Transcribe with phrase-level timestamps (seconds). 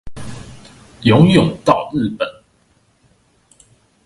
[1.03, 2.27] 游泳到日本